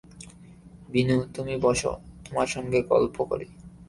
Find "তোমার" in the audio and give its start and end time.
2.25-2.47